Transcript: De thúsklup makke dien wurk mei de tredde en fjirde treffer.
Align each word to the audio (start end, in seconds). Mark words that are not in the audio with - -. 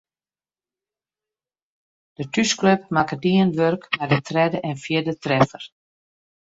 De 2.15 2.23
thúsklup 2.31 2.81
makke 2.95 3.15
dien 3.25 3.55
wurk 3.57 3.81
mei 3.97 4.07
de 4.11 4.19
tredde 4.27 4.57
en 4.69 4.77
fjirde 4.83 5.13
treffer. 5.23 5.63